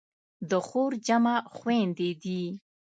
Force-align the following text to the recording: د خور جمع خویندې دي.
د 0.49 0.51
خور 0.67 0.91
جمع 1.07 1.35
خویندې 1.55 2.09
دي. 2.23 2.43